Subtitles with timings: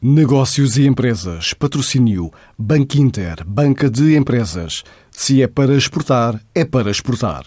[0.00, 1.52] Negócios e empresas.
[1.54, 2.30] Patrocínio.
[2.56, 3.42] Banco Inter.
[3.44, 4.84] Banca de empresas.
[5.10, 7.46] Se é para exportar, é para exportar.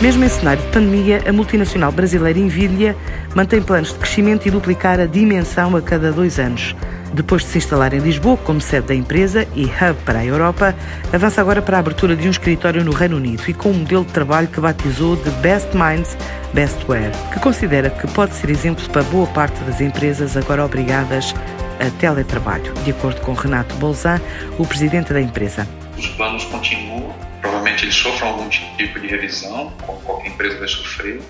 [0.00, 2.96] Mesmo em cenário de pandemia, a multinacional brasileira Nvidia
[3.34, 6.74] mantém planos de crescimento e duplicar a dimensão a cada dois anos.
[7.12, 10.74] Depois de se instalar em Lisboa como sede da empresa e hub para a Europa,
[11.12, 14.04] avança agora para a abertura de um escritório no Reino Unido e com um modelo
[14.04, 16.16] de trabalho que batizou de Best Minds,
[16.52, 21.34] Best Wear, que considera que pode ser exemplo para boa parte das empresas agora obrigadas
[21.80, 24.20] a teletrabalho, de acordo com Renato Bolzan,
[24.58, 25.66] o presidente da empresa.
[25.96, 31.20] Os planos continuam, provavelmente eles sofram algum tipo de revisão, como qualquer empresa vai sofrer,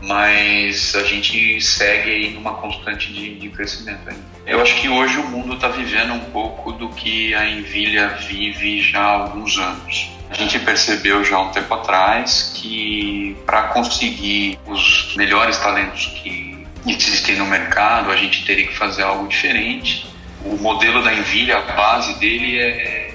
[0.00, 4.24] mas a gente segue aí numa constante de, de crescimento ainda.
[4.46, 8.80] Eu acho que hoje o mundo está vivendo um pouco do que a Envilha vive
[8.80, 10.10] já há alguns anos.
[10.30, 16.66] A gente percebeu já há um tempo atrás que para conseguir os melhores talentos que
[16.86, 20.06] existem no mercado, a gente teria que fazer algo diferente.
[20.44, 23.14] O modelo da Envilha, a base dele é,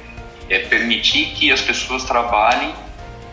[0.49, 2.73] é permitir que as pessoas trabalhem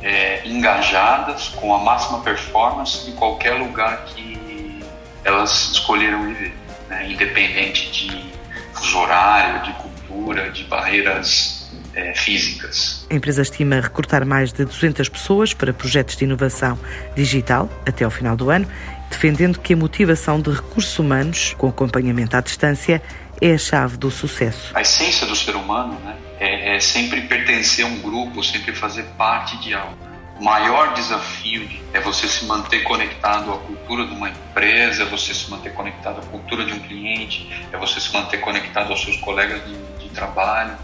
[0.03, 4.83] é, engajadas, com a máxima performance em qualquer lugar que
[5.25, 6.53] elas escolheram viver,
[6.89, 7.11] né?
[7.11, 8.33] independente de
[8.75, 13.07] fuso horário, de cultura, de barreiras é, físicas.
[13.11, 16.79] A empresa estima recrutar mais de 200 pessoas para projetos de inovação
[17.15, 18.67] digital até ao final do ano,
[19.11, 23.03] defendendo que a motivação de recursos humanos, com acompanhamento à distância,
[23.41, 24.71] é a chave do sucesso.
[24.75, 29.03] A essência do ser humano né, é, é sempre pertencer a um grupo, sempre fazer
[29.19, 29.95] parte de algo.
[30.41, 35.35] O maior desafio é você se manter conectado à cultura de uma empresa, é você
[35.35, 39.19] se manter conectado à cultura de um cliente, é você se manter conectado aos seus
[39.19, 40.77] colegas de, de trabalho.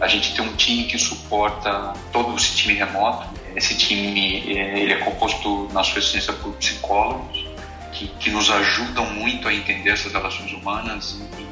[0.00, 3.28] A gente tem um time que suporta todo esse time remoto.
[3.56, 7.44] Esse time é, ele é composto, na sua essência, por psicólogos
[7.92, 11.42] que, que nos ajudam muito a entender essas relações humanas e,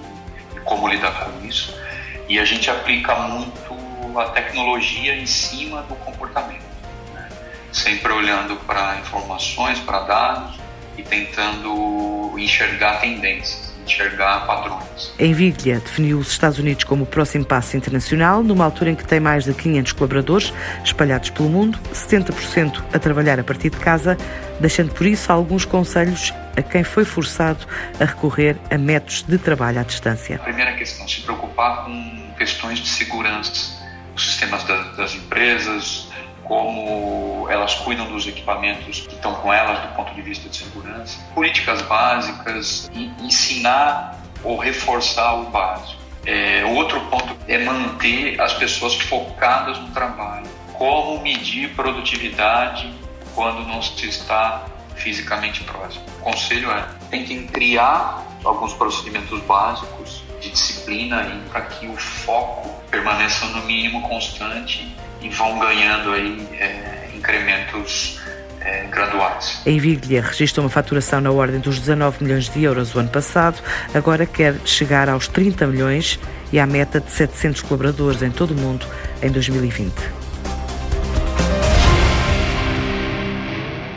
[0.56, 1.74] e como lidar com isso
[2.30, 3.79] e a gente aplica muito
[4.18, 6.64] a tecnologia em cima do comportamento,
[7.14, 7.28] né?
[7.72, 10.58] sempre olhando para informações, para dados
[10.96, 15.12] e tentando enxergar tendências, enxergar padrões.
[15.18, 19.04] A Nvidia definiu os Estados Unidos como o próximo passo internacional, numa altura em que
[19.04, 20.52] tem mais de 500 colaboradores
[20.84, 24.16] espalhados pelo mundo, 70% a trabalhar a partir de casa,
[24.58, 27.66] deixando por isso alguns conselhos a quem foi forçado
[27.98, 30.36] a recorrer a métodos de trabalho à distância.
[30.36, 33.79] A primeira questão, se preocupar com questões de segurança,
[34.20, 34.62] os sistemas
[34.96, 36.08] das empresas,
[36.44, 41.18] como elas cuidam dos equipamentos que estão com elas do ponto de vista de segurança,
[41.34, 46.00] políticas básicas ensinar ou reforçar o básico.
[46.26, 50.46] É, outro ponto é manter as pessoas focadas no trabalho.
[50.74, 52.92] Como medir produtividade
[53.34, 54.66] quando não se está
[54.96, 56.04] fisicamente próximo.
[56.20, 63.46] O conselho é tentem criar alguns procedimentos básicos de disciplina para que o foco permaneça
[63.46, 68.18] no mínimo constante e vão ganhando aí é, incrementos
[68.60, 69.62] é, graduais.
[69.66, 73.62] A Nvidia registrou uma faturação na ordem dos 19 milhões de euros o ano passado,
[73.94, 76.18] agora quer chegar aos 30 milhões
[76.52, 78.86] e à meta de 700 colaboradores em todo o mundo
[79.22, 80.19] em 2020.